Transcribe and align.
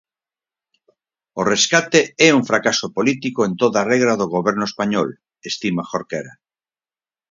O 1.39 1.41
rescate 1.53 1.99
é 2.27 2.29
un 2.37 2.43
fracaso 2.49 2.87
político 2.97 3.39
en 3.47 3.53
toda 3.61 3.81
regra 3.93 4.13
do 4.19 4.27
Goberno 4.35 4.65
español, 4.71 5.09
estima 5.51 5.83
Jorquera. 5.91 6.33